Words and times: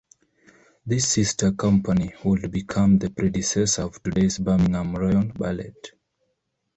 This 0.83 1.07
sister 1.09 1.51
company 1.51 2.11
would 2.25 2.49
become 2.49 2.97
the 2.97 3.11
predecessor 3.11 3.83
of 3.83 4.01
today's 4.01 4.39
Birmingham 4.39 4.95
Royal 4.95 5.25
Ballet. 5.25 5.75